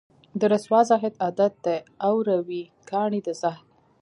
د 0.39 0.41
رســــــوا 0.51 0.81
زاهـــــد 0.89 1.13
عـــــــادت 1.25 1.53
دی 1.65 1.77
اوروي 2.09 2.63
کاڼي 2.89 3.19
د 3.27 3.29
زهد 3.41 3.65